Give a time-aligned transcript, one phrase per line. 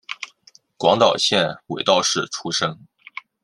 [0.77, 2.75] 广岛县尾道市出身。